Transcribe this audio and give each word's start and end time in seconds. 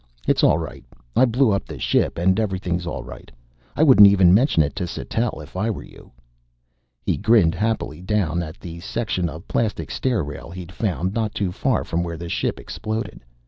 "It's 0.27 0.43
all 0.43 0.57
right. 0.57 0.83
I 1.15 1.25
blew 1.25 1.51
up 1.51 1.67
the 1.67 1.77
ship 1.77 2.17
and 2.17 2.39
everything's 2.39 2.87
all 2.87 3.03
right. 3.03 3.29
I 3.75 3.83
wouldn't 3.83 4.07
even 4.07 4.33
mention 4.33 4.63
it 4.63 4.75
to 4.77 4.87
Sattell 4.87 5.41
if 5.43 5.55
I 5.55 5.69
were 5.69 5.83
you." 5.83 6.11
He 7.05 7.17
grinned 7.17 7.53
happily 7.53 8.01
down 8.01 8.41
at 8.41 8.57
a 8.65 8.79
section 8.79 9.29
of 9.29 9.47
plastic 9.47 9.91
stair 9.91 10.23
rail 10.23 10.49
he'd 10.49 10.71
found 10.71 11.13
not 11.13 11.35
too 11.35 11.51
far 11.51 11.83
from 11.83 12.01
where 12.01 12.17
the 12.17 12.29
ship 12.29 12.59
exploded. 12.59 13.23